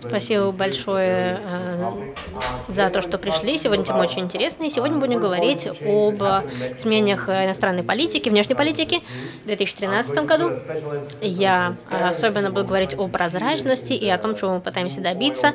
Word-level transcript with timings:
Спасибо 0.00 0.52
большое 0.52 1.40
э, 1.42 1.92
за 2.68 2.90
то, 2.90 3.02
что 3.02 3.18
пришли. 3.18 3.58
Сегодня 3.58 3.84
тема 3.84 4.00
очень 4.00 4.20
интересная. 4.20 4.70
Сегодня 4.70 4.98
будем 4.98 5.20
говорить 5.20 5.66
об 5.66 6.22
изменениях 6.78 7.28
иностранной 7.28 7.82
политики, 7.82 8.28
внешней 8.28 8.54
политики 8.54 9.02
в 9.44 9.46
2013 9.46 10.14
году. 10.26 10.50
Я 11.20 11.74
особенно 11.90 12.50
буду 12.50 12.66
говорить 12.66 12.94
о 12.98 13.08
прозрачности 13.08 13.92
и 13.92 14.08
о 14.08 14.18
том, 14.18 14.36
чего 14.36 14.54
мы 14.54 14.60
пытаемся 14.60 15.00
добиться 15.00 15.54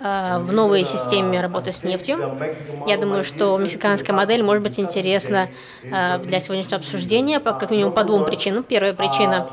э, 0.00 0.38
в 0.38 0.52
новой 0.52 0.84
системе 0.84 1.40
работы 1.40 1.72
с 1.72 1.82
нефтью. 1.82 2.38
Я 2.86 2.98
думаю, 2.98 3.24
что 3.24 3.56
мексиканская 3.58 4.14
модель 4.14 4.42
может 4.42 4.62
быть 4.62 4.78
интересна 4.78 5.48
э, 5.82 6.18
для 6.18 6.40
сегодняшнего 6.40 6.76
обсуждения, 6.76 7.40
как 7.40 7.70
минимум 7.70 7.92
по 7.92 8.04
двум 8.04 8.24
причинам. 8.24 8.62
Первая 8.62 8.94
причина 8.94 9.48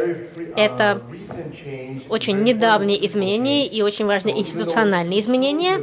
–это 0.56 1.00
очень 2.08 2.42
недавние 2.42 3.06
изменения 3.06 3.59
и 3.66 3.82
очень 3.82 4.06
важные 4.06 4.38
институциональные 4.38 5.20
изменения. 5.20 5.80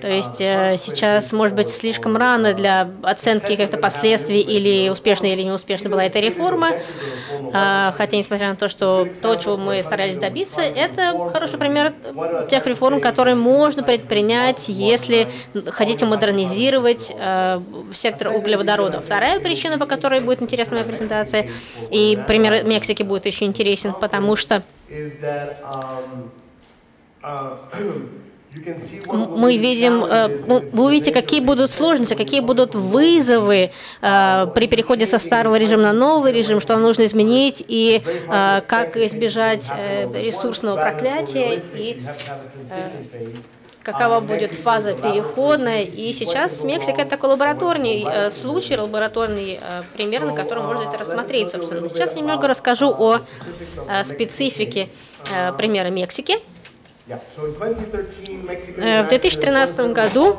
То 0.00 0.08
есть 0.08 0.40
э, 0.40 0.76
сейчас, 0.78 1.32
может 1.32 1.56
быть, 1.56 1.70
слишком 1.70 2.16
рано 2.16 2.54
для 2.54 2.88
оценки 3.02 3.56
как-то 3.56 3.78
последствий 3.78 4.40
или 4.40 4.88
успешной 4.88 5.30
или 5.30 5.42
неуспешной 5.42 5.90
была 5.90 6.04
эта 6.04 6.20
реформа. 6.20 6.70
А, 7.52 7.94
хотя, 7.96 8.16
несмотря 8.16 8.50
на 8.50 8.56
то, 8.56 8.68
что 8.68 9.06
то, 9.22 9.36
чего 9.36 9.56
мы 9.56 9.82
старались 9.82 10.16
добиться, 10.16 10.60
это 10.60 11.30
хороший 11.32 11.58
пример 11.58 11.92
тех 12.50 12.66
реформ, 12.66 13.00
которые 13.00 13.34
можно 13.34 13.82
предпринять, 13.82 14.64
если 14.68 15.28
хотите 15.68 16.04
модернизировать 16.04 17.12
э, 17.16 17.60
сектор 17.94 18.28
углеводородов. 18.28 19.04
Вторая 19.04 19.40
причина, 19.40 19.78
по 19.78 19.86
которой 19.86 20.20
будет 20.20 20.42
интересна 20.42 20.76
моя 20.76 20.86
презентация, 20.86 21.48
и 21.90 22.18
пример 22.26 22.64
Мексики 22.64 23.02
будет 23.02 23.26
еще 23.26 23.44
интересен, 23.44 23.94
потому 23.94 24.36
что 24.36 24.62
мы 29.06 29.56
видим, 29.56 30.04
э, 30.04 30.28
вы 30.72 30.84
увидите, 30.84 31.12
какие 31.12 31.40
будут 31.40 31.72
сложности, 31.72 32.14
какие 32.14 32.40
будут 32.40 32.74
вызовы 32.74 33.70
э, 34.00 34.46
при 34.54 34.66
переходе 34.66 35.06
со 35.06 35.18
старого 35.18 35.56
режима 35.56 35.82
на 35.82 35.92
новый 35.92 36.32
режим, 36.32 36.60
что 36.60 36.76
нужно 36.78 37.06
изменить, 37.06 37.64
и 37.66 38.02
э, 38.04 38.60
как 38.66 38.96
избежать 38.96 39.70
ресурсного 40.14 40.80
проклятия, 40.80 41.60
и 41.74 42.02
какова 43.82 44.20
будет 44.20 44.50
фаза 44.50 44.94
переходная. 44.94 45.82
И 45.82 46.12
сейчас 46.12 46.64
Мексика– 46.64 47.00
это 47.02 47.10
такой 47.10 47.30
лабораторный 47.30 48.32
случай, 48.32 48.76
лабораторный 48.76 49.60
пример, 49.94 50.24
на 50.24 50.32
котором 50.32 50.66
можно 50.66 50.88
это 50.88 50.98
рассмотреть, 50.98 51.50
собственно. 51.50 51.88
Сейчас 51.88 52.14
я 52.14 52.20
немного 52.20 52.48
расскажу 52.48 52.88
о 52.88 53.20
специфике 54.04 54.88
примера 55.56 55.88
Мексики. 55.88 56.38
Э, 57.08 59.02
в 59.04 59.08
2013 59.08 59.92
году 59.92 60.36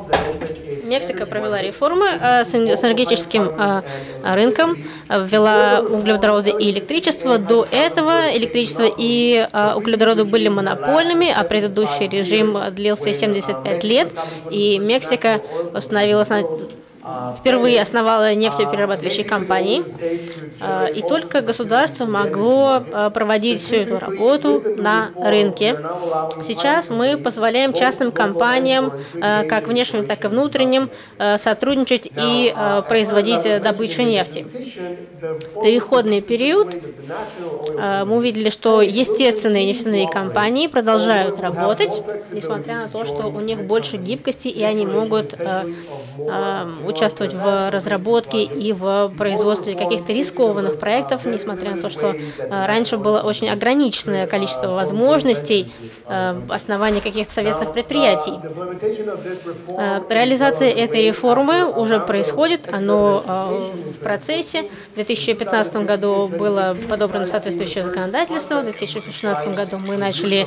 Мексика 0.84 1.24
провела 1.24 1.62
реформы 1.62 2.06
э, 2.06 2.44
с 2.44 2.54
энергетическим 2.54 3.44
э, 3.44 3.82
рынком, 4.22 4.76
ввела 5.08 5.80
углеводороды 5.80 6.50
и 6.50 6.70
электричество. 6.70 7.38
До 7.38 7.66
этого 7.70 8.36
электричество 8.36 8.84
и 8.84 9.48
углеводороды 9.76 10.24
были 10.24 10.48
монопольными, 10.48 11.32
а 11.34 11.42
предыдущий 11.44 12.06
режим 12.06 12.58
длился 12.72 13.14
75 13.14 13.84
лет, 13.84 14.08
и 14.50 14.78
Мексика 14.78 15.40
установила 15.72 16.26
впервые 17.38 17.80
основала 17.80 18.34
нефтеперерабатывающие 18.34 19.24
компании, 19.24 19.82
а, 20.60 20.86
и 20.86 21.02
только 21.02 21.40
государство 21.40 22.04
могло 22.04 22.82
а, 22.92 23.10
проводить 23.10 23.60
всю 23.60 23.76
эту 23.76 23.98
работу 23.98 24.62
на 24.76 25.10
рынке. 25.16 25.78
Сейчас 26.42 26.90
мы 26.90 27.16
позволяем 27.16 27.72
частным 27.72 28.10
компаниям, 28.12 28.92
а, 29.20 29.44
как 29.44 29.68
внешним, 29.68 30.06
так 30.06 30.24
и 30.24 30.28
внутренним, 30.28 30.90
сотрудничать 31.38 32.10
и 32.16 32.54
производить 32.88 33.62
добычу 33.62 34.02
нефти. 34.02 34.46
Переходный 35.62 36.20
период 36.20 36.74
мы 37.76 38.16
увидели, 38.16 38.50
что 38.50 38.82
естественные 38.82 39.66
нефтяные 39.66 40.08
компании 40.08 40.66
продолжают 40.66 41.40
работать, 41.40 42.02
несмотря 42.32 42.76
на 42.76 42.88
то, 42.88 43.04
что 43.04 43.28
у 43.28 43.40
них 43.40 43.64
больше 43.64 43.96
гибкости, 43.96 44.48
и 44.48 44.62
они 44.62 44.86
могут 44.86 45.34
участвовать 46.84 46.97
участвовать 46.98 47.32
в 47.32 47.70
разработке 47.70 48.42
и 48.42 48.72
в 48.72 49.12
производстве 49.16 49.74
каких-то 49.74 50.12
рискованных 50.12 50.80
проектов, 50.80 51.24
несмотря 51.24 51.74
на 51.76 51.82
то, 51.82 51.90
что 51.90 52.08
э, 52.08 52.66
раньше 52.66 52.96
было 52.96 53.20
очень 53.20 53.48
ограниченное 53.48 54.26
количество 54.26 54.68
возможностей 54.68 55.72
э, 56.06 56.40
основания 56.48 57.00
каких-то 57.00 57.32
совместных 57.32 57.72
предприятий. 57.72 58.32
Э, 59.68 60.00
реализация 60.10 60.70
этой 60.70 61.06
реформы 61.06 61.64
уже 61.64 62.00
происходит, 62.00 62.68
оно 62.72 63.22
в 63.98 64.02
процессе. 64.02 64.64
В 64.92 64.94
2015 64.96 65.76
году 65.86 66.28
было 66.28 66.76
подобрано 66.88 67.26
соответствующее 67.26 67.84
законодательство, 67.84 68.60
в 68.60 68.64
2016 68.64 69.54
году 69.54 69.78
мы 69.86 69.96
начали 69.96 70.44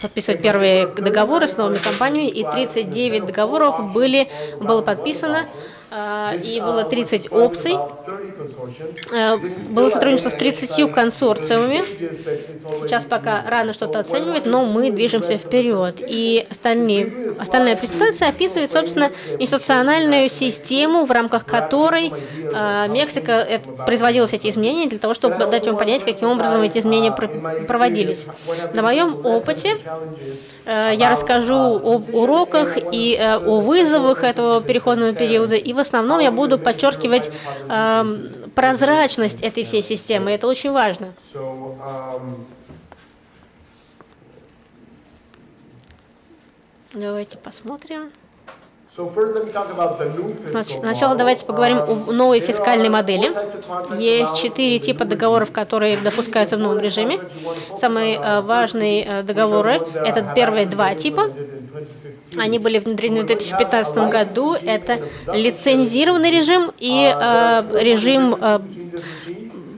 подписывать 0.00 0.42
первые 0.42 0.86
договоры 0.86 1.48
с 1.48 1.56
новыми 1.56 1.76
компаниями, 1.76 2.28
и 2.28 2.44
39 2.44 3.26
договоров 3.26 3.92
были, 3.92 4.28
было 4.60 4.82
подписано 4.82 5.46
и 5.92 6.60
было 6.60 6.84
30 6.84 7.32
опций. 7.32 7.76
Э, 9.12 9.36
было 9.70 9.90
сотрудничество 9.90 10.30
с 10.30 10.34
30 10.34 10.92
консорциумами. 10.92 11.82
Сейчас 12.82 13.04
пока 13.04 13.44
рано 13.46 13.72
что-то 13.72 14.00
оценивать, 14.00 14.46
но 14.46 14.64
мы 14.64 14.90
движемся 14.90 15.36
вперед. 15.36 15.96
И 16.06 16.46
остальные, 16.50 17.32
остальная 17.38 17.76
презентация 17.76 18.28
описывает, 18.28 18.72
собственно, 18.72 19.10
институциональную 19.38 20.30
систему, 20.30 21.04
в 21.04 21.10
рамках 21.10 21.44
которой 21.44 22.12
э, 22.12 22.86
Мексика 22.88 23.32
э, 23.32 23.58
производила 23.84 24.26
все 24.26 24.36
эти 24.36 24.48
изменения 24.48 24.86
для 24.86 24.98
того, 24.98 25.14
чтобы 25.14 25.36
дать 25.46 25.66
вам 25.66 25.76
понять, 25.76 26.04
каким 26.04 26.28
образом 26.28 26.62
эти 26.62 26.78
изменения 26.78 27.12
проводились. 27.12 28.26
На 28.74 28.82
моем 28.82 29.24
опыте 29.24 29.76
я 30.66 31.10
расскажу 31.10 31.54
об 31.54 32.14
уроках 32.14 32.76
и 32.92 33.18
о 33.20 33.60
вызовах 33.60 34.22
этого 34.22 34.62
переходного 34.62 35.12
периода 35.12 35.56
и 35.56 35.72
в 35.80 35.86
основном 35.86 36.20
я 36.20 36.30
буду 36.30 36.58
подчеркивать 36.58 37.30
э, 37.68 38.04
прозрачность 38.54 39.40
этой 39.40 39.64
всей 39.64 39.82
системы. 39.82 40.30
Это 40.30 40.46
очень 40.46 40.72
важно. 40.72 41.12
Давайте 46.92 47.38
посмотрим. 47.38 48.10
Сначала 50.82 51.14
давайте 51.14 51.44
поговорим 51.44 51.78
о 51.78 52.12
новой 52.12 52.40
фискальной 52.40 52.88
модели. 52.88 53.32
Есть 53.96 54.36
четыре 54.42 54.78
типа 54.80 55.04
договоров, 55.04 55.52
которые 55.52 55.96
допускаются 55.96 56.56
в 56.56 56.60
новом 56.60 56.80
режиме. 56.80 57.20
Самые 57.80 58.16
э, 58.18 58.40
важные 58.40 59.04
э, 59.04 59.22
договоры– 59.22 59.80
это 59.94 60.32
первые 60.34 60.66
два 60.66 60.94
типа. 60.94 61.30
Они 62.38 62.58
были 62.58 62.78
внедрены 62.78 63.22
в 63.22 63.26
2015 63.26 63.96
году. 64.10 64.54
Это 64.54 64.98
лицензированный 65.32 66.30
режим 66.30 66.72
и 66.78 67.12
э, 67.12 67.62
режим 67.80 68.36
э, 68.40 68.60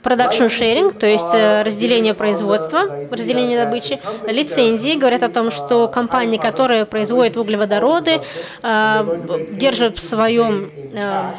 sharing, 0.02 0.96
то 0.98 1.06
есть 1.06 1.32
э, 1.32 1.62
разделение 1.62 2.14
производства, 2.14 2.82
разделение 3.10 3.64
добычи. 3.64 4.00
Лицензии 4.26 4.96
говорят 4.96 5.22
о 5.22 5.28
том, 5.28 5.50
что 5.50 5.88
компании, 5.88 6.38
которые 6.38 6.84
производят 6.84 7.36
углеводороды, 7.36 8.20
э, 8.62 9.46
держат 9.52 9.96
в 9.96 10.00
своем 10.00 10.70
э, 10.92 11.30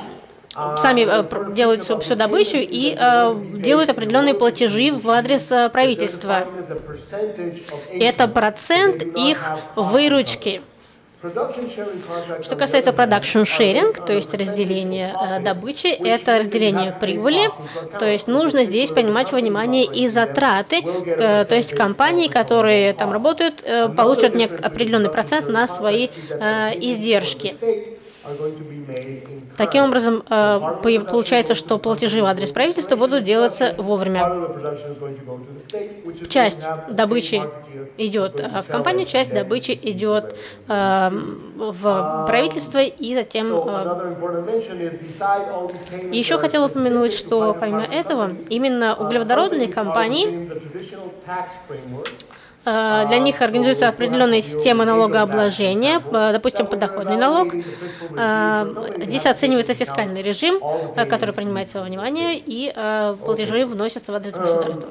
сами 0.78 1.54
делают 1.54 1.84
всю, 1.84 2.00
всю 2.00 2.16
добычу 2.16 2.58
и 2.58 2.96
э, 2.98 3.36
делают 3.58 3.90
определенные 3.90 4.34
платежи 4.34 4.92
в 4.92 5.10
адрес 5.10 5.50
правительства. 5.72 6.46
Это 7.92 8.28
процент 8.28 9.04
их 9.04 9.52
выручки. 9.76 10.62
Что 12.42 12.56
касается 12.58 12.92
production 12.92 13.44
sharing, 13.44 14.06
то 14.06 14.12
есть 14.12 14.34
разделение 14.34 15.16
э, 15.16 15.40
добычи, 15.40 15.88
это 15.88 16.40
разделение 16.40 16.92
прибыли, 16.92 17.50
то 17.98 18.06
есть 18.06 18.28
нужно 18.28 18.66
здесь 18.66 18.92
принимать 18.92 19.32
во 19.32 19.38
внимание 19.38 19.86
и 19.86 20.10
затраты, 20.10 20.82
э, 20.84 21.46
то 21.46 21.56
есть 21.56 21.74
компании, 21.76 22.28
которые 22.28 22.94
там 22.94 23.14
работают, 23.14 23.64
э, 23.64 23.88
получат 23.88 24.36
определенный 24.36 25.10
процент 25.10 25.48
на 25.48 25.68
свои 25.70 26.10
издержки. 26.82 27.54
Таким 29.58 29.84
образом, 29.86 30.24
э, 30.30 31.00
получается, 31.10 31.56
что 31.56 31.78
платежи 31.78 32.22
в 32.22 32.26
адрес 32.26 32.52
правительства 32.52 32.96
будут 32.96 33.24
делаться 33.24 33.76
вовремя. 33.78 34.32
Часть 36.30 36.68
добычи 36.90 37.42
идет 37.98 38.40
э, 38.40 38.62
в 38.62 38.68
компанию, 38.72 39.06
часть 39.06 39.34
добычи 39.34 39.78
идет 39.84 40.36
э, 40.68 41.10
в 41.56 42.26
правительство 42.28 42.80
и 42.80 43.16
затем... 43.16 43.48
Еще 46.12 46.38
хотел 46.38 46.66
упомянуть, 46.66 47.14
что 47.14 47.56
помимо 47.60 47.84
этого, 47.84 48.32
именно 48.50 48.96
углеводородные 48.96 49.68
компании 49.68 50.50
для 52.64 53.20
них 53.20 53.42
организуются 53.42 53.90
определенные 53.90 54.42
системы 54.42 54.86
налогообложения, 54.86 56.00
допустим, 56.32 56.66
подоходный 56.66 57.18
налог. 57.18 57.54
Здесь 59.06 59.26
оценивается 59.44 59.74
фискальный 59.74 60.22
режим, 60.22 60.60
который 61.10 61.34
принимается 61.34 61.80
во 61.80 61.86
внимание, 61.86 62.42
и 62.44 62.72
платежи 63.24 63.66
вносятся 63.66 64.12
в 64.12 64.16
адрес 64.16 64.34
государства. 64.34 64.90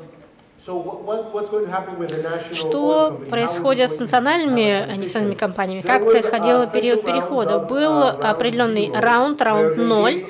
Что 2.53 3.21
происходит 3.29 3.95
с 3.95 3.99
национальными 3.99 4.97
нефтяными 4.97 5.35
компаниями? 5.35 5.81
Как 5.81 6.05
происходил 6.05 6.69
период 6.69 7.03
перехода? 7.05 7.59
Был 7.59 8.03
определенный 8.05 8.93
раунд, 8.95 9.43
раунд 9.43 9.77
0, 9.77 10.27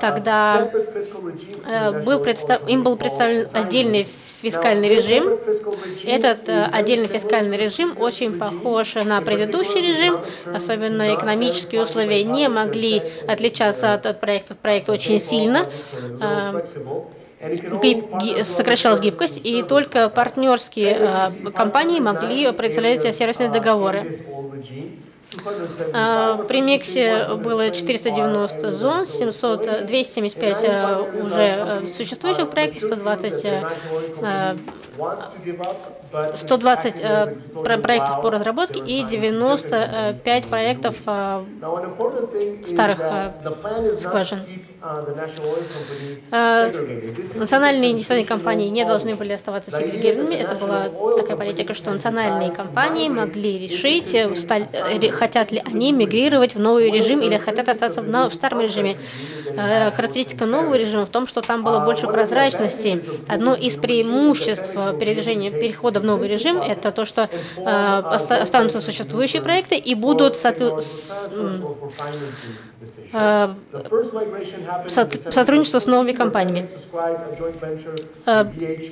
когда 0.00 0.68
э, 1.64 2.02
был 2.02 2.24
им 2.66 2.82
был 2.82 2.96
представлен 2.96 3.46
отдельный 3.52 4.08
фискальный 4.40 4.88
режим. 4.88 5.38
Этот 6.04 6.48
э, 6.48 6.64
отдельный 6.72 7.08
фискальный 7.08 7.56
режим 7.56 7.96
очень 7.98 8.38
похож 8.38 8.94
на 8.94 9.20
предыдущий 9.20 9.80
режим, 9.80 10.20
особенно 10.46 11.14
экономические 11.14 11.82
условия 11.82 12.22
не 12.24 12.48
могли 12.48 13.02
отличаться 13.26 13.94
от 13.94 14.20
проекта 14.20 14.54
к 14.54 14.58
проекту 14.58 14.92
очень 14.92 15.20
сильно. 15.20 15.70
Гиб, 17.82 18.06
сокращалась 18.42 19.00
гибкость, 19.00 19.40
и 19.44 19.62
только 19.62 20.08
партнерские 20.08 20.96
э, 20.98 21.50
компании 21.52 22.00
могли 22.00 22.50
представлять 22.50 23.02
сервисные 23.14 23.48
договоры. 23.48 24.04
А, 25.92 26.38
при 26.48 26.60
Мексе 26.62 27.34
было 27.34 27.70
490 27.70 28.72
зон, 28.72 29.06
700, 29.06 29.86
275 29.86 30.64
э, 30.64 31.20
уже 31.20 31.42
э, 31.42 31.86
существующих 31.94 32.48
проектов, 32.48 32.84
120 32.84 33.46
120 36.34 37.00
э, 37.02 37.34
проектов 37.52 38.22
по 38.22 38.30
разработке 38.30 38.80
и 38.80 39.04
95 39.04 40.46
проектов 40.46 40.96
старых 42.66 43.00
скважин. 44.00 44.40
Национальные 47.34 47.92
нефтяные 47.92 48.24
компании 48.24 48.68
не 48.68 48.84
должны 48.84 49.14
были 49.14 49.32
оставаться 49.32 49.70
сегрегированными. 49.70 50.34
Это 50.34 50.54
была 50.54 50.88
такая 51.16 51.36
политика, 51.36 51.74
что 51.74 51.90
национальные 51.90 52.52
компании 52.52 53.08
могли 53.08 53.58
решить, 53.58 54.16
хотят 55.12 55.52
ли 55.52 55.62
они 55.64 55.92
мигрировать 55.92 56.54
в 56.54 56.60
новый 56.60 56.90
режим 56.90 57.20
или 57.20 57.36
хотят 57.38 57.68
остаться 57.68 58.02
в 58.02 58.34
старом 58.34 58.60
режиме. 58.60 58.96
Характеристика 59.96 60.46
нового 60.46 60.74
режима 60.74 61.06
в 61.06 61.10
том, 61.10 61.26
что 61.26 61.40
там 61.40 61.62
было 61.64 61.80
больше 61.80 62.06
прозрачности. 62.06 63.02
Одно 63.26 63.54
из 63.54 63.76
преимуществ 63.76 64.72
передвижения, 65.00 65.50
перехода 65.50 66.00
в 66.00 66.04
новый 66.04 66.28
режим, 66.28 66.58
это 66.58 66.92
то, 66.92 67.04
что 67.04 67.28
э, 67.56 67.62
останутся 67.62 68.80
существующие 68.80 69.42
проекты 69.42 69.76
и 69.76 69.94
будут 69.94 70.36
Э, 72.77 72.77
сотрудничество 74.88 75.80
с 75.80 75.86
новыми 75.86 76.12
компаниями. 76.12 76.68
Э, 78.26 78.44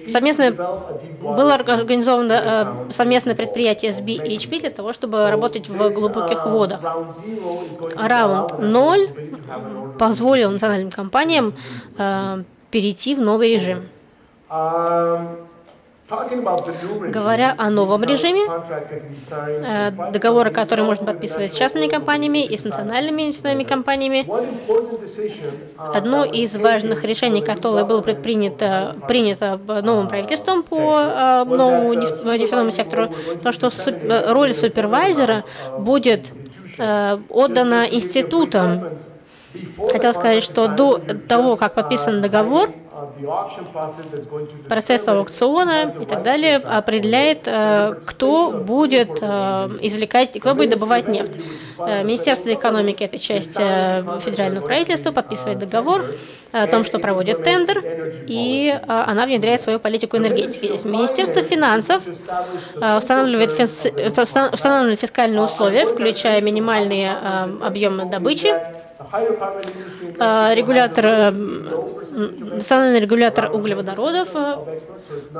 совместное, 0.08 0.50
было 0.52 1.54
организовано 1.54 2.86
э, 2.88 2.90
совместное 2.90 3.34
предприятие 3.34 3.92
с 3.92 4.00
BHP 4.00 4.60
для 4.60 4.70
того, 4.70 4.92
чтобы 4.92 5.30
работать 5.30 5.68
в 5.68 5.90
глубоких 5.94 6.46
водах. 6.46 6.80
Раунд 7.96 8.58
0 8.58 9.10
позволил 9.98 10.50
национальным 10.50 10.90
компаниям 10.90 11.54
перейти 12.70 13.14
в 13.14 13.20
новый 13.20 13.54
режим. 13.54 13.88
Говоря 16.08 17.54
о 17.58 17.68
новом 17.68 18.04
режиме, 18.04 18.42
э, 19.28 19.90
договоры, 20.12 20.52
которые 20.52 20.86
можно 20.86 21.04
подписывать 21.04 21.52
с 21.52 21.56
частными 21.56 21.88
компаниями 21.88 22.44
и 22.44 22.56
с 22.56 22.64
национальными 22.64 23.22
нефтяными 23.22 23.64
компаниями, 23.64 24.24
одно 25.76 26.24
из 26.24 26.54
важных 26.54 27.02
решений, 27.02 27.42
которое 27.42 27.84
было 27.84 28.02
предпринято 28.02 28.94
принято 29.08 29.58
новым 29.82 30.06
правительством 30.06 30.62
по 30.62 31.00
э, 31.00 31.44
новому 31.44 31.92
нефтяному 31.94 32.70
сектору, 32.70 33.08
то, 33.42 33.50
что 33.50 33.68
э, 33.86 34.32
роль 34.32 34.54
супервайзера 34.54 35.42
будет 35.78 36.30
отдана 37.30 37.86
институтам. 37.90 38.90
Хотел 39.90 40.12
сказать, 40.12 40.42
что 40.42 40.68
до 40.68 41.00
того, 41.26 41.56
как 41.56 41.72
подписан 41.72 42.20
договор, 42.20 42.68
процесс 44.68 45.08
аукциона 45.08 45.94
и 46.00 46.04
так 46.04 46.22
далее 46.22 46.56
определяет, 46.56 47.46
э, 47.46 47.94
кто 48.04 48.50
будет 48.50 49.18
э, 49.20 49.26
извлекать, 49.80 50.38
кто 50.38 50.54
будет 50.54 50.70
добывать 50.70 51.08
нефть. 51.08 51.32
Э, 51.78 52.02
Министерство 52.04 52.52
экономики– 52.52 53.02
это 53.04 53.18
часть 53.18 53.56
федерального 53.56 54.66
правительства, 54.66 55.12
подписывает 55.12 55.58
договор 55.58 56.04
о 56.52 56.66
том, 56.66 56.84
что 56.84 56.98
проводит 56.98 57.42
тендер, 57.44 57.82
и 58.26 58.74
она 58.86 59.26
внедряет 59.26 59.60
свою 59.60 59.78
политику 59.78 60.16
энергетики. 60.16 60.86
Министерство 60.86 61.42
финансов 61.42 62.02
устанавливает, 62.76 63.52
устанавливает 64.18 65.00
фискальные 65.00 65.42
условия, 65.42 65.86
включая 65.86 66.40
минимальные 66.40 67.12
объемы 67.62 68.06
добычи, 68.06 68.54
регулятор 70.54 71.32
Национальный 72.16 73.00
регулятор 73.00 73.52
углеводородов 73.52 74.30
э, 74.34 74.56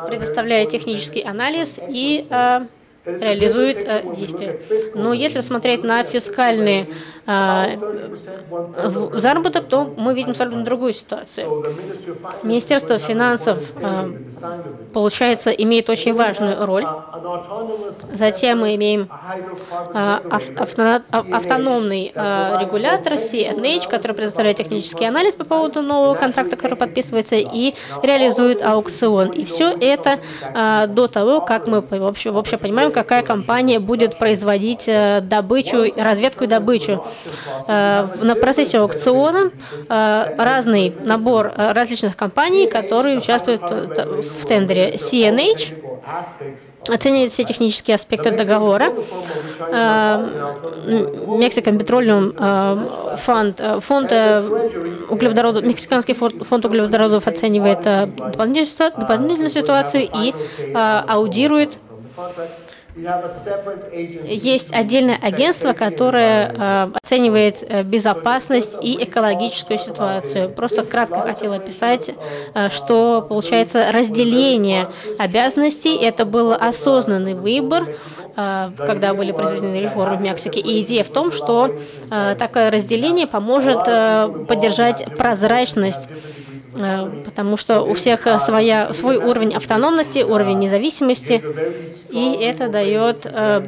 предоставляет 0.09 0.69
технический 0.69 1.23
анализ 1.23 1.79
и 1.89 2.27
э, 2.29 2.67
реализует 3.07 3.79
э, 3.87 4.03
действия. 4.17 4.59
Но 4.95 5.13
если 5.13 5.41
смотреть 5.41 5.85
на 5.85 6.03
фискальные 6.03 6.89
э, 7.27 7.77
заработок, 9.15 9.67
то 9.67 9.95
мы 9.97 10.15
видим 10.15 10.31
абсолютно 10.31 10.65
другую 10.65 10.93
ситуацию. 10.93 11.65
Министерство 12.43 12.99
финансов, 12.99 13.59
э, 13.81 14.11
получается, 14.93 15.51
имеет 15.51 15.89
очень 15.89 16.15
важную 16.15 16.67
роль. 16.67 16.87
Затем 17.91 18.61
мы 18.61 18.75
имеем 18.75 19.09
э, 19.95 20.21
авто, 20.59 21.01
автономный 21.13 22.13
э, 22.15 22.59
регулятор 22.61 23.15
CNH, 23.15 23.89
который 23.89 24.13
предоставляет 24.13 24.57
технический 24.57 25.05
анализ 25.05 25.35
по 25.35 25.45
поводу 25.45 25.83
нового 25.83 26.15
контракта, 26.15 26.57
который 26.57 26.77
подписывается, 26.77 27.37
и 27.37 27.75
реализует 28.03 28.63
аукцион. 28.63 29.31
И 29.31 29.45
все 29.45 29.77
это 29.81 30.19
э, 30.43 30.87
до 30.89 31.07
того, 31.07 31.41
как 31.41 31.69
мы 31.69 31.81
вообще, 31.81 32.31
вообще 32.31 32.59
понимаем, 32.59 32.91
какая 32.97 33.23
компания 33.23 33.79
будет 33.79 34.17
производить 34.19 34.85
э, 34.87 35.21
добычу, 35.21 35.85
разведку 35.99 36.45
и 36.45 36.47
добычу. 36.47 37.05
Э, 37.69 38.09
на 38.23 38.35
процессе 38.37 38.79
аукциона 38.79 39.51
э, 39.89 40.35
разный 40.39 40.95
набор 41.05 41.53
различных 41.55 42.17
компаний, 42.17 42.67
которые 42.67 43.19
участвуют 43.19 43.61
в 43.61 44.47
тендере. 44.47 44.95
CNH 44.95 45.75
оценивает 46.89 47.33
все 47.33 47.45
технические 47.45 47.97
аспекты 47.97 48.31
договора. 48.31 48.87
Мексикан 51.43 51.77
Petroleum 51.77 53.17
фонд, 53.17 53.61
фонд 53.85 54.13
углеводородов, 55.11 55.67
мексиканский 55.67 56.15
фонд 56.15 56.65
углеводородов 56.65 57.27
оценивает 57.27 57.83
дополнительную 57.83 59.51
ситуацию 59.51 60.09
и 60.15 60.35
аудирует 60.75 61.79
есть 62.97 64.73
отдельное 64.73 65.19
агентство, 65.21 65.75
которое 65.75 66.49
э, 66.49 66.89
оценивает 67.03 67.63
э, 67.69 67.83
безопасность 67.83 68.77
и 68.81 69.05
экологическую 69.05 69.79
ситуацию. 69.79 70.49
Просто 70.51 70.83
кратко 70.83 71.21
хотела 71.21 71.57
описать, 71.57 72.11
э, 72.55 72.71
что 72.71 73.25
получается 73.29 73.93
разделение 73.93 74.89
обязанностей. 75.19 75.95
Это 75.95 76.25
был 76.25 76.53
осознанный 76.53 77.35
выбор, 77.35 77.87
э, 78.35 78.71
когда 78.79 79.13
были 79.13 79.33
произведены 79.33 79.77
реформы 79.77 80.17
в 80.17 80.21
Мексике. 80.23 80.61
И 80.61 80.81
идея 80.81 81.05
в 81.05 81.11
том, 81.11 81.31
что 81.31 81.71
такое 82.39 82.71
разделение 82.71 83.27
поможет 83.27 83.85
поддержать 84.47 85.05
прозрачность 85.17 86.09
потому 87.25 87.57
что 87.57 87.83
у 87.83 87.95
всех 87.95 88.27
э, 88.27 88.39
своя, 88.39 88.93
свой 88.93 89.17
уровень 89.17 89.55
автономности, 89.55 90.23
уровень 90.23 90.59
независимости, 90.59 91.43
и 92.11 92.39
это 92.43 92.69
дает 92.69 93.25
э, 93.25 93.65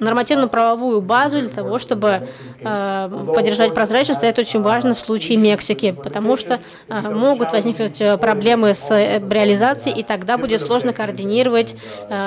нормативно-правовую 0.00 1.00
базу 1.00 1.40
для 1.40 1.48
того, 1.48 1.78
чтобы 1.78 2.28
поддержать 2.62 3.74
прозрачность. 3.74 4.22
Это 4.22 4.40
очень 4.40 4.62
важно 4.62 4.94
в 4.94 5.00
случае 5.00 5.38
Мексики, 5.38 5.92
потому 5.92 6.36
что 6.36 6.58
могут 6.88 7.52
возникнуть 7.52 7.98
проблемы 8.20 8.74
с 8.74 8.90
реализацией, 8.90 10.00
и 10.00 10.02
тогда 10.02 10.36
будет 10.38 10.62
сложно 10.62 10.92
координировать 10.92 11.76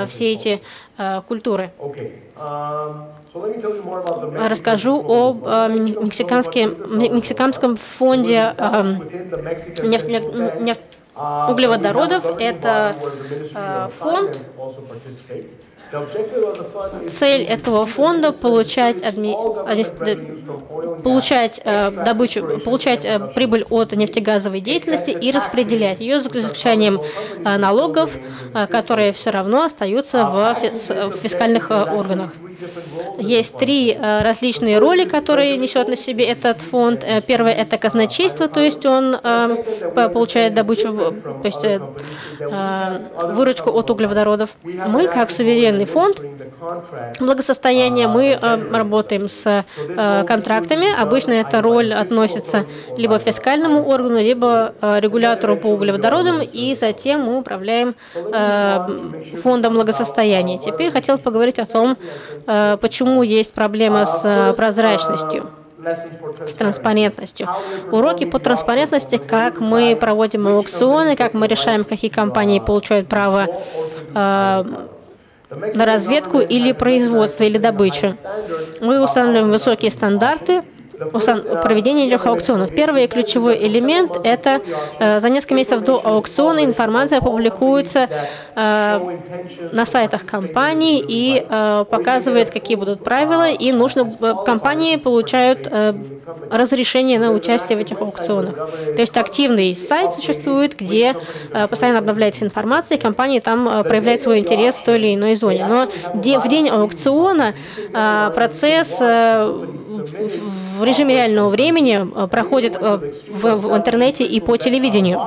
все 0.07 0.31
эти 0.31 0.61
культуры. 1.27 1.71
Um, 2.37 3.07
расскажу 4.49 4.95
об 4.97 5.45
э, 5.45 5.67
мексиканском, 7.11 7.75
фонде 7.75 8.53
э, 8.57 8.95
нефть, 9.83 10.07
нефть, 10.59 10.81
углеводородов. 11.15 12.39
Это 12.39 12.95
фонд, 13.97 14.37
Цель 17.09 17.43
этого 17.43 17.85
фонда 17.85 18.31
получать, 18.31 18.97
получать 21.03 21.61
э, 21.63 21.91
добычу, 21.91 22.59
получать 22.59 23.05
э, 23.05 23.19
прибыль 23.33 23.65
от 23.69 23.91
нефтегазовой 23.93 24.61
деятельности 24.61 25.11
и 25.11 25.31
распределять 25.31 25.99
ее 25.99 26.21
за 26.21 26.29
исключением 26.29 27.01
э, 27.01 27.57
налогов, 27.57 28.11
э, 28.53 28.67
которые 28.67 29.11
все 29.11 29.31
равно 29.31 29.63
остаются 29.63 30.25
в, 30.25 30.55
в 31.09 31.17
фискальных 31.17 31.71
э, 31.71 31.83
органах. 31.83 32.31
Есть 33.17 33.57
три 33.57 33.91
э, 33.91 34.21
различные 34.21 34.79
роли, 34.79 35.05
которые 35.05 35.57
несет 35.57 35.87
на 35.87 35.97
себе 35.97 36.25
этот 36.25 36.59
фонд. 36.59 37.03
Э, 37.03 37.21
первое– 37.21 37.53
это 37.53 37.77
казначейство, 37.77 38.47
то 38.47 38.59
есть 38.59 38.85
он 38.85 39.15
э, 39.15 39.55
получает 40.13 40.53
добычу, 40.53 40.93
то 40.93 41.41
есть 41.43 41.65
выручку 42.37 43.71
от 43.71 43.89
углеводородов. 43.89 44.51
Мы, 44.63 45.07
как 45.07 45.31
суверенный 45.75 45.85
фонд 45.85 46.21
благосостояния, 47.19 48.07
мы 48.07 48.39
работаем 48.71 49.27
с 49.27 49.65
контрактами. 50.27 50.87
Обычно 50.99 51.33
эта 51.33 51.61
роль 51.61 51.93
относится 51.93 52.65
либо 52.97 53.19
фискальному 53.19 53.87
органу, 53.87 54.19
либо 54.19 54.73
регулятору 54.81 55.57
по 55.57 55.67
углеводородам, 55.67 56.41
и 56.41 56.75
затем 56.79 57.21
мы 57.21 57.39
управляем 57.39 57.95
фондом 59.41 59.73
благосостояния. 59.73 60.57
Теперь 60.57 60.91
хотел 60.91 61.17
поговорить 61.17 61.59
о 61.59 61.65
том, 61.65 61.97
Э, 62.47 62.77
почему 62.79 63.23
есть 63.23 63.53
проблема 63.53 64.05
с 64.05 64.21
э, 64.23 64.53
прозрачностью 64.53 65.49
с 66.47 66.53
транспарентностью. 66.53 67.47
Уроки 67.91 68.25
по 68.25 68.39
транспарентности, 68.39 69.17
как 69.17 69.59
мы 69.59 69.95
проводим 69.95 70.47
аукционы, 70.47 71.15
как 71.15 71.35
мы 71.35 71.45
решаем, 71.47 71.83
какие 71.83 72.09
компании 72.09 72.59
получают 72.59 73.07
право 73.07 73.47
э, 74.15 74.63
на 75.73 75.85
разведку 75.85 76.39
или 76.39 76.71
производство, 76.71 77.43
или 77.43 77.57
добычу. 77.57 78.13
Мы 78.81 79.01
устанавливаем 79.01 79.51
высокие 79.51 79.91
стандарты, 79.91 80.61
проведения 81.63 82.07
этих 82.07 82.25
аукционов. 82.25 82.73
Первый 82.73 83.07
ключевой 83.07 83.57
элемент– 83.67 84.11
это 84.23 84.61
э, 84.99 85.19
за 85.19 85.29
несколько 85.29 85.55
месяцев 85.55 85.81
до 85.81 85.99
аукциона 86.03 86.63
информация 86.63 87.21
публикуется 87.21 88.07
э, 88.55 89.17
на 89.71 89.85
сайтах 89.85 90.25
компаний 90.25 91.03
и 91.05 91.45
э, 91.47 91.85
показывает, 91.89 92.51
какие 92.51 92.77
будут 92.77 93.03
правила, 93.03 93.49
и 93.49 93.71
нужно 93.71 94.09
компании 94.45 94.95
получают 94.97 95.67
разрешение 96.49 97.19
на 97.19 97.31
участие 97.31 97.77
в 97.77 97.81
этих 97.81 98.01
аукционах. 98.01 98.55
То 98.55 99.01
есть 99.01 99.15
активный 99.17 99.75
сайт 99.75 100.13
существует, 100.13 100.75
где 100.77 101.15
постоянно 101.69 101.99
обновляется 101.99 102.45
информация, 102.45 102.97
и 102.97 103.01
компании 103.01 103.39
там 103.39 103.83
проявляют 103.83 104.23
свой 104.23 104.39
интерес 104.39 104.75
в 104.75 104.83
той 104.83 104.97
или 104.97 105.15
иной 105.15 105.35
зоне. 105.35 105.65
Но 105.67 105.87
в 106.13 106.47
день 106.47 106.69
аукциона 106.69 107.53
процесс 108.33 108.99
в 110.75 110.83
режиме 110.83 111.15
реального 111.15 111.49
времени 111.49 111.99
э, 112.03 112.27
проходит 112.27 112.77
э, 112.79 112.99
в 113.29 113.75
интернете 113.75 114.23
и 114.25 114.39
по 114.39 114.57
телевидению. 114.57 115.21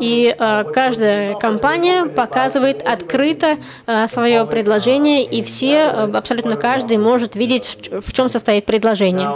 И 0.00 0.34
э, 0.36 0.64
каждая 0.72 1.34
компания 1.36 2.06
показывает 2.06 2.82
открыто 2.82 3.58
э, 3.86 4.08
свое 4.08 4.44
предложение, 4.44 5.24
и 5.24 5.42
все, 5.42 5.76
э, 5.76 6.10
абсолютно 6.12 6.56
каждый 6.56 6.98
может 6.98 7.36
видеть, 7.36 7.90
в 7.92 8.12
чем 8.12 8.28
состоит 8.28 8.66
предложение. 8.66 9.28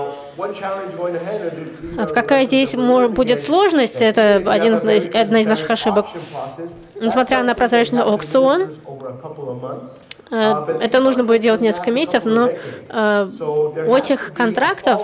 А 1.98 2.06
какая 2.06 2.44
здесь 2.44 2.74
будет 2.74 3.42
сложность, 3.42 4.02
это 4.02 4.42
один 4.50 4.74
одна 4.74 5.40
из 5.40 5.46
наших 5.46 5.70
ошибок. 5.70 6.06
Несмотря 7.00 7.44
на 7.44 7.54
прозрачный 7.54 8.02
аукцион, 8.02 8.74
это 10.30 11.00
нужно 11.00 11.24
будет 11.24 11.40
делать 11.40 11.60
несколько 11.60 11.90
месяцев, 11.90 12.24
но 12.24 12.48
э, 12.48 13.28
у 13.86 13.96
этих 13.96 14.32
контрактов, 14.32 15.00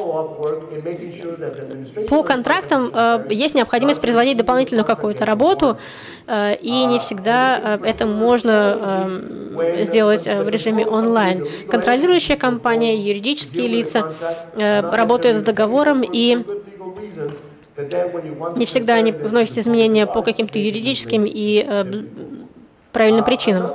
по 2.09 2.23
контрактам 2.23 2.91
э, 2.95 3.27
есть 3.31 3.55
необходимость 3.55 4.01
производить 4.01 4.37
дополнительную 4.37 4.85
какую-то 4.85 5.25
работу, 5.25 5.79
и 6.29 6.85
не 6.87 6.99
всегда 6.99 7.79
это 7.85 8.05
можно 8.05 9.13
сделать 9.79 10.27
в 10.27 10.49
режиме 10.49 10.85
онлайн. 10.85 11.47
Контролирующая 11.71 12.37
компания, 12.37 12.97
юридические 12.97 13.69
лица 13.69 14.13
работают 14.57 15.39
с 15.39 15.43
договором 15.43 16.03
и 16.03 16.45
не 18.57 18.67
всегда 18.67 18.95
они 18.95 19.13
вносят 19.13 19.59
изменения 19.59 20.07
по 20.07 20.23
каким-то 20.23 20.59
юридическим 20.59 21.25
и 21.27 21.65
правильным 22.93 23.25
причинам. 23.25 23.71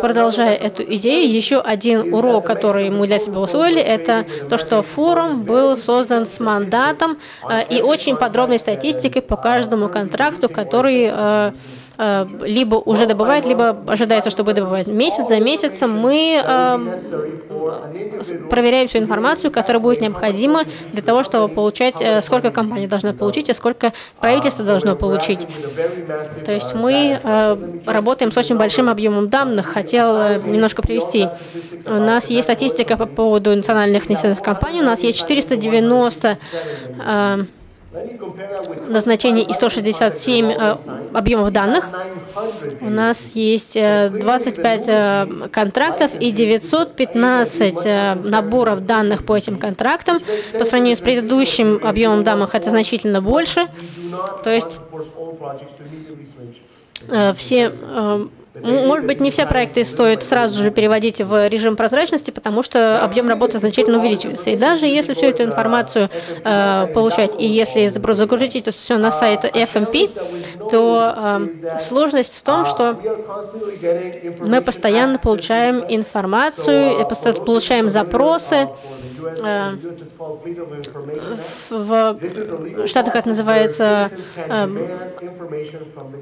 Продолжая 0.00 0.54
эту 0.54 0.82
идею, 0.82 1.32
еще 1.32 1.60
один 1.60 2.12
урок, 2.12 2.46
который 2.46 2.90
мы 2.90 3.06
для 3.06 3.18
себя 3.18 3.40
усвоили, 3.40 3.80
это 3.80 4.26
то, 4.48 4.58
что 4.58 4.82
форум 4.82 5.44
был 5.44 5.76
создан 5.76 6.26
с 6.26 6.40
мандатом 6.40 7.18
э, 7.48 7.62
и 7.68 7.82
очень 7.82 8.16
подробной 8.16 8.58
статистикой 8.58 9.22
по 9.22 9.36
каждому 9.36 9.88
контракту, 9.88 10.48
который 10.48 11.08
э, 11.10 11.52
либо 11.98 12.76
уже 12.76 13.06
добывает, 13.06 13.46
либо 13.46 13.76
ожидается, 13.86 14.30
что 14.30 14.44
будет 14.44 14.56
добывать. 14.56 14.86
Месяц 14.86 15.28
за 15.28 15.40
месяцем 15.40 15.90
мы 15.90 16.42
э, 16.44 16.78
проверяем 18.50 18.88
всю 18.88 18.98
информацию, 18.98 19.50
которая 19.50 19.80
будет 19.80 20.00
необходима 20.00 20.64
для 20.92 21.02
того, 21.02 21.24
чтобы 21.24 21.52
получать, 21.52 21.96
э, 22.00 22.20
сколько 22.22 22.50
компания 22.50 22.86
должна 22.86 23.12
получить, 23.12 23.48
и 23.48 23.54
сколько 23.54 23.92
правительство 24.20 24.64
должно 24.64 24.94
получить. 24.96 25.46
То 26.44 26.52
есть 26.52 26.74
мы 26.74 27.18
работаем 27.86 28.32
с 28.32 28.36
очень 28.36 28.56
большим 28.56 28.88
объемом 28.88 29.28
данных. 29.28 29.66
Хотел 29.66 30.40
немножко 30.44 30.82
привести. 30.82 31.28
У 31.86 31.92
нас 31.92 32.30
есть 32.30 32.44
статистика 32.44 32.96
по 32.96 33.06
поводу 33.06 33.54
национальных 33.54 34.08
нефтяных 34.08 34.42
компаний. 34.42 34.80
У 34.80 34.84
нас 34.84 35.00
есть 35.00 35.18
490 35.18 36.36
назначений 38.86 39.42
и 39.42 39.52
167 39.52 40.50
э, 40.50 40.76
объемов 41.12 41.52
данных. 41.52 41.88
У 42.80 42.90
нас 42.90 43.32
есть 43.34 43.74
25 43.74 44.84
э, 44.86 44.86
э, 44.86 45.48
контрактов 45.48 46.12
и 46.18 46.30
915 46.32 48.24
наборов 48.24 48.84
данных 48.86 49.24
по 49.24 49.36
этим 49.36 49.58
контрактам. 49.58 50.18
По 50.58 50.64
сравнению 50.64 50.96
с 50.96 51.00
предыдущим 51.00 51.80
объемом 51.82 52.24
данных 52.24 52.54
это 52.54 52.70
значительно 52.70 53.20
больше. 53.20 53.68
То 54.44 54.50
есть 54.50 54.80
все 57.34 57.72
может 58.62 59.06
быть, 59.06 59.20
не 59.20 59.30
все 59.30 59.46
проекты 59.46 59.84
стоит 59.84 60.22
сразу 60.22 60.62
же 60.62 60.70
переводить 60.70 61.20
в 61.20 61.48
режим 61.48 61.76
прозрачности, 61.76 62.30
потому 62.30 62.62
что 62.62 63.02
объем 63.02 63.28
работы 63.28 63.58
значительно 63.58 63.98
увеличивается. 63.98 64.50
И 64.50 64.56
даже 64.56 64.86
если 64.86 65.14
всю 65.14 65.26
эту 65.26 65.42
информацию 65.42 66.08
э, 66.44 66.86
получать, 66.94 67.32
и 67.38 67.46
если 67.46 67.88
загрузить 67.88 68.56
это 68.56 68.72
все 68.72 68.96
на 68.98 69.10
сайт 69.10 69.44
FMP, 69.44 70.70
то 70.70 71.14
э, 71.16 71.78
сложность 71.78 72.34
в 72.34 72.42
том, 72.42 72.64
что 72.64 72.98
мы 74.40 74.60
постоянно 74.62 75.18
получаем 75.18 75.84
информацию, 75.88 77.06
получаем 77.44 77.90
запросы, 77.90 78.68
в 81.70 82.86
Штатах 82.86 83.16
это 83.16 83.28
называется 83.28 84.10
э, 84.36 84.68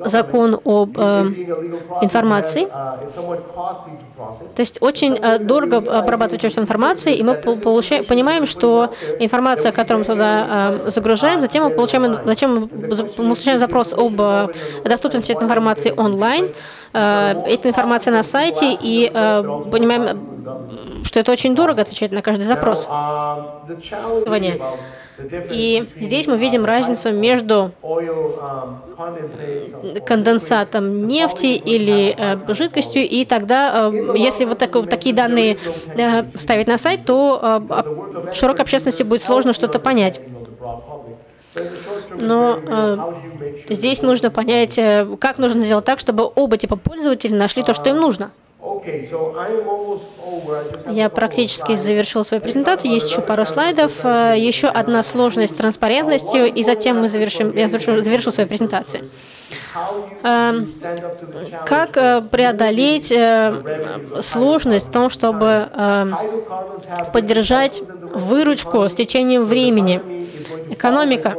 закон 0.04 0.60
об 0.64 0.98
э, 0.98 1.22
информации. 2.02 2.66
То 4.54 4.60
есть 4.60 4.78
очень 4.80 5.18
дорого 5.46 5.78
обрабатывать 5.78 6.44
эту 6.44 6.60
информацию, 6.60 7.14
и 7.14 7.22
мы 7.22 7.34
получаем, 7.34 8.04
понимаем, 8.04 8.46
что 8.46 8.92
информация, 9.18 9.72
которую 9.72 10.00
мы 10.00 10.04
туда 10.04 10.78
загружаем, 10.78 11.40
затем 11.40 11.64
мы 11.64 11.70
получаем, 11.70 12.18
затем 12.24 12.70
мы 12.72 13.06
получаем 13.06 13.58
запрос 13.58 13.92
об 13.92 14.16
доступности 14.84 15.32
этой 15.32 15.44
информации 15.44 15.92
онлайн, 15.96 16.50
эта 16.94 17.68
информация 17.68 18.12
на 18.12 18.22
сайте, 18.22 18.76
и 18.80 19.10
понимаем, 19.12 21.04
что 21.04 21.20
это 21.20 21.32
очень 21.32 21.54
дорого 21.54 21.82
отвечать 21.82 22.12
на 22.12 22.22
каждый 22.22 22.44
запрос. 22.44 22.86
И 25.50 25.88
здесь 26.00 26.26
мы 26.26 26.36
видим 26.36 26.64
разницу 26.64 27.12
между 27.12 27.70
конденсатом 30.04 31.06
нефти 31.06 31.46
или 31.54 32.14
э, 32.18 32.54
жидкостью, 32.54 33.02
и 33.02 33.24
тогда, 33.24 33.90
э, 33.92 34.16
если 34.16 34.44
вот 34.44 34.58
так, 34.58 34.72
такие 34.90 35.14
данные 35.14 35.56
э, 35.96 36.24
ставить 36.36 36.66
на 36.66 36.78
сайт, 36.78 37.04
то 37.06 37.40
э, 37.70 38.32
широкой 38.34 38.62
общественности 38.62 39.04
будет 39.04 39.22
сложно 39.22 39.52
что-то 39.52 39.78
понять. 39.78 40.20
Но 42.18 42.60
э, 42.64 43.74
здесь 43.74 44.02
нужно 44.02 44.30
понять, 44.30 44.78
э, 44.78 45.06
как 45.18 45.38
нужно 45.38 45.64
сделать 45.64 45.84
так, 45.84 46.00
чтобы 46.00 46.30
оба 46.34 46.56
типа 46.56 46.76
пользователей 46.76 47.36
нашли 47.36 47.62
то, 47.62 47.74
что 47.74 47.90
им 47.90 47.96
нужно. 47.96 48.30
Я 50.90 51.10
практически 51.10 51.74
завершил 51.76 52.24
свою 52.24 52.42
презентацию. 52.42 52.92
Есть 52.92 53.10
еще 53.10 53.20
пару 53.20 53.44
слайдов. 53.44 53.92
Э, 54.04 54.34
еще 54.36 54.68
одна 54.68 55.02
сложность 55.02 55.54
с 55.54 55.56
транспарентностью, 55.56 56.52
и 56.52 56.64
затем 56.64 57.00
мы 57.00 57.08
завершим, 57.08 57.54
я 57.56 57.68
завершу, 57.68 58.02
завершу 58.02 58.32
свою 58.32 58.48
презентацию. 58.48 59.08
Эм, 60.22 60.72
как 61.66 61.96
э, 61.96 62.22
преодолеть 62.30 63.10
э, 63.10 64.20
сложность 64.22 64.88
в 64.88 64.92
том, 64.92 65.10
чтобы 65.10 65.68
поддержать 67.12 67.82
выручку 68.14 68.88
с 68.88 68.94
течением 68.94 69.44
времени? 69.46 70.00
Экономика 70.70 71.36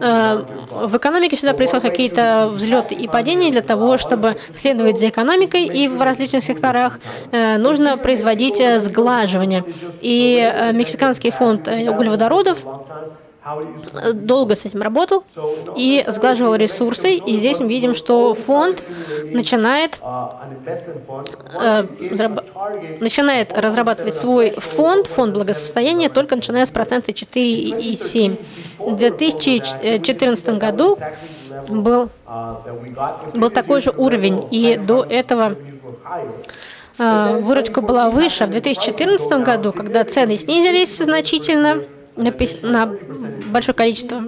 Э, 0.00 0.44
в 0.70 0.96
экономике 0.96 1.36
всегда 1.36 1.54
происходят 1.54 1.84
какие-то 1.84 2.50
взлеты 2.52 2.94
и 2.94 3.06
падения. 3.06 3.50
Для 3.50 3.62
того, 3.62 3.98
чтобы 3.98 4.36
следовать 4.54 4.98
за 4.98 5.08
экономикой 5.08 5.66
и 5.66 5.88
в 5.88 6.02
различных 6.02 6.42
секторах, 6.42 6.98
э, 7.30 7.56
нужно 7.56 7.96
производить 7.96 8.60
сглаживание. 8.82 9.64
И 10.00 10.52
Мексиканский 10.72 11.30
фонд 11.30 11.68
углеводородов 11.68 12.58
долго 14.14 14.54
с 14.54 14.64
этим 14.66 14.82
работал 14.82 15.24
и 15.76 16.04
сглаживал 16.08 16.54
ресурсы. 16.56 17.14
И 17.14 17.38
здесь 17.38 17.60
мы 17.60 17.68
видим, 17.68 17.94
что 17.94 18.34
фонд 18.34 18.82
начинает, 19.24 19.98
э, 20.02 21.86
начинает 23.00 23.56
разрабатывать 23.56 24.14
свой 24.14 24.50
фонд, 24.50 25.06
фонд 25.06 25.34
благосостояния, 25.34 26.10
только 26.10 26.36
начиная 26.36 26.66
с 26.66 26.70
процента 26.70 27.12
4,7. 27.12 28.36
В 28.78 28.96
2014 28.96 30.58
году 30.58 30.96
был, 31.68 32.10
был 33.34 33.50
такой 33.50 33.80
же 33.80 33.90
уровень, 33.90 34.46
и 34.50 34.76
до 34.76 35.02
этого 35.02 35.54
э, 36.98 37.40
выручка 37.40 37.80
была 37.80 38.10
выше. 38.10 38.46
В 38.46 38.50
2014 38.50 39.44
году, 39.44 39.72
когда 39.72 40.04
цены 40.04 40.36
снизились 40.36 40.98
значительно, 40.98 41.84
на 42.62 42.94
большое 43.46 43.74
количество. 43.74 44.22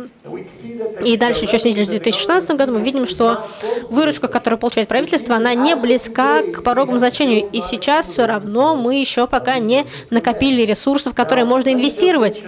И 1.04 1.16
дальше 1.16 1.44
еще 1.44 1.58
снизились 1.58 1.88
в 1.88 1.90
2016 1.90 2.50
году, 2.52 2.72
мы 2.72 2.80
видим, 2.80 3.06
что 3.06 3.44
выручка, 3.90 4.28
которую 4.28 4.58
получает 4.58 4.88
правительство, 4.88 5.36
она 5.36 5.54
не 5.54 5.76
близка 5.76 6.42
к 6.42 6.62
пороговому 6.62 6.98
значению. 6.98 7.48
И 7.50 7.60
сейчас 7.60 8.08
все 8.08 8.26
равно 8.26 8.76
мы 8.76 8.96
еще 8.96 9.26
пока 9.26 9.58
не 9.58 9.86
накопили 10.10 10.62
ресурсов, 10.62 11.14
которые 11.14 11.44
можно 11.44 11.72
инвестировать. 11.72 12.42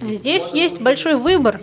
Здесь 0.00 0.50
есть 0.52 0.80
большой 0.80 1.14
выбор. 1.14 1.60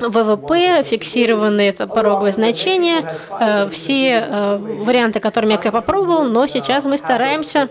ВВП, 0.00 0.82
фиксированные 0.84 1.70
это 1.70 1.86
пороговое 1.86 2.32
значение, 2.32 3.08
э, 3.40 3.68
все 3.68 4.26
э, 4.28 4.56
варианты, 4.56 5.20
которыми 5.20 5.58
я 5.62 5.72
попробовал, 5.72 6.24
но 6.24 6.46
сейчас 6.46 6.84
мы 6.84 6.98
стараемся 6.98 7.68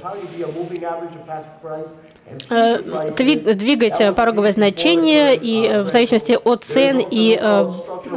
двигать 2.26 4.16
пороговое 4.16 4.52
значение, 4.52 5.36
и 5.36 5.68
э, 5.68 5.84
в 5.84 5.90
зависимости 5.90 6.38
от 6.44 6.64
цен 6.64 7.00
и 7.00 7.38
э, 7.40 7.68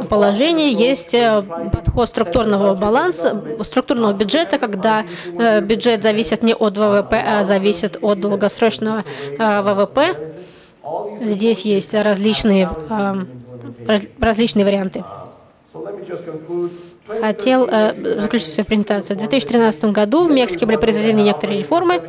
положения 0.09 0.71
есть 0.71 1.15
подход 1.71 2.09
структурного 2.09 2.73
баланса, 2.73 3.43
структурного 3.61 4.13
бюджета, 4.13 4.57
когда 4.57 5.03
бюджет 5.61 6.01
зависит 6.01 6.41
не 6.41 6.55
от 6.55 6.77
ВВП, 6.77 7.13
а 7.13 7.43
зависит 7.43 7.97
от 8.01 8.19
долгосрочного 8.19 9.03
ВВП. 9.37 10.33
Здесь 11.19 11.61
есть 11.61 11.93
различные, 11.93 12.69
различные 14.19 14.65
варианты 14.65 15.03
хотел 17.21 17.67
э, 17.69 17.93
заключить 18.21 18.53
свою 18.53 18.65
презентацию. 18.65 19.15
В 19.15 19.19
2013 19.19 19.85
году 19.85 20.25
в 20.25 20.31
Мексике 20.31 20.65
были 20.65 20.77
произведены 20.77 21.21
некоторые 21.21 21.59
реформы, 21.59 22.01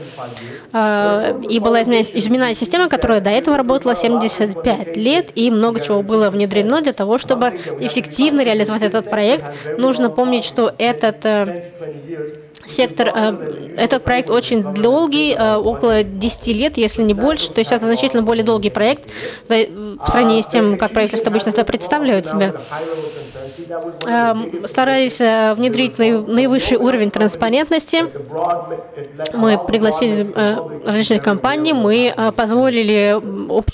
э, 0.72 1.40
и 1.48 1.58
была 1.58 1.82
изменена, 1.82 2.06
изменена 2.12 2.54
система, 2.54 2.88
которая 2.88 3.20
до 3.20 3.30
этого 3.30 3.56
работала 3.56 3.94
75 3.94 4.96
лет, 4.96 5.30
и 5.34 5.50
много 5.50 5.80
чего 5.80 6.02
было 6.02 6.30
внедрено 6.30 6.82
для 6.82 6.92
того, 6.92 7.18
чтобы 7.18 7.52
эффективно 7.80 8.42
реализовать 8.44 8.82
этот 8.82 9.08
проект. 9.08 9.44
Нужно 9.78 10.10
помнить, 10.10 10.44
что 10.44 10.74
этот 10.78 11.24
э, 11.24 11.64
сектор, 12.66 13.12
э, 13.14 13.74
этот 13.76 14.04
проект 14.04 14.30
очень 14.30 14.62
долгий, 14.74 15.34
э, 15.34 15.56
около 15.56 16.02
10 16.02 16.52
лет, 16.52 16.76
если 16.76 17.02
не 17.02 17.14
больше, 17.14 17.50
то 17.50 17.60
есть 17.60 17.72
это 17.72 17.86
значительно 17.86 18.22
более 18.22 18.44
долгий 18.44 18.70
проект 18.70 19.10
в 19.48 20.06
сравнении 20.06 20.42
с 20.42 20.46
тем, 20.46 20.76
как 20.76 20.92
правительство 20.92 21.30
обычно 21.30 21.50
это 21.50 21.64
представляют 21.64 22.26
себя. 22.26 22.54
Эм, 24.06 24.66
старались 24.66 25.20
э, 25.20 25.54
внедрить 25.54 25.98
наивысший 25.98 26.76
уровень 26.76 27.10
транспарентности. 27.10 28.04
Мы 29.32 29.58
пригласили 29.58 30.26
различные 30.84 31.20
компании, 31.20 31.72
мы 31.72 32.14
позволили 32.36 33.18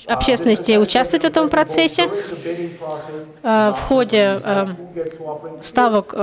общественности 0.06 0.76
участвовать 0.76 1.24
в 1.24 1.26
этом 1.26 1.48
процессе. 1.48 2.08
В 3.42 3.76
ходе 3.88 4.40
ставок 5.62 6.14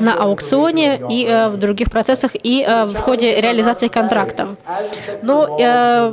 на 0.00 0.14
аукционе 0.18 1.00
и 1.08 1.26
в 1.26 1.56
других 1.66 1.90
процессах 1.90 2.32
и 2.34 2.64
э, 2.66 2.84
в 2.84 2.94
ходе 2.96 3.40
реализации 3.40 3.88
контрактов. 3.88 4.48
Но 5.22 5.58
э, 5.60 6.10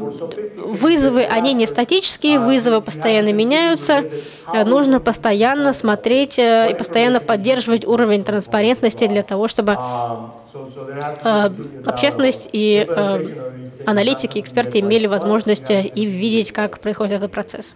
вызовы, 0.57 1.23
они 1.23 1.53
не 1.53 1.65
статические, 1.65 2.39
вызовы 2.39 2.81
постоянно 2.81 3.31
меняются. 3.33 4.03
Э, 4.53 4.63
нужно 4.65 4.99
постоянно 4.99 5.73
смотреть 5.73 6.39
э, 6.39 6.71
и 6.71 6.73
постоянно 6.73 7.19
поддерживать 7.19 7.85
уровень 7.85 8.23
транспарентности 8.23 9.07
для 9.07 9.23
того, 9.23 9.47
чтобы 9.47 9.77
э, 9.77 11.49
общественность 11.85 12.49
и 12.51 12.85
э, 12.87 13.27
аналитики, 13.85 14.39
эксперты 14.39 14.79
имели 14.79 15.07
возможность 15.07 15.69
и 15.71 16.05
видеть, 16.05 16.51
как 16.51 16.79
происходит 16.79 17.13
этот 17.13 17.31
процесс. 17.31 17.75